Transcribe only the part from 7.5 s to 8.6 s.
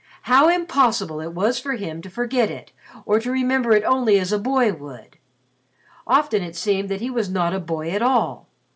a boy at all.